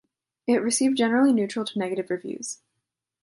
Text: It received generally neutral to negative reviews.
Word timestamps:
It 0.47 0.63
received 0.63 0.97
generally 0.97 1.31
neutral 1.31 1.63
to 1.63 1.77
negative 1.77 2.09
reviews. 2.09 2.63